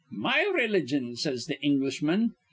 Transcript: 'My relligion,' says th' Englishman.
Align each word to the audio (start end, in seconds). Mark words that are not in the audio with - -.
'My 0.09 0.51
relligion,' 0.51 1.15
says 1.15 1.45
th' 1.45 1.59
Englishman. 1.63 2.33